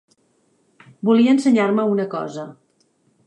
[1.09, 2.47] Volia ensenyar-me una cosa.